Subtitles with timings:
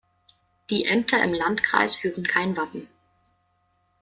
[0.71, 2.87] Die Ämter im Landkreis führen kein Wappen.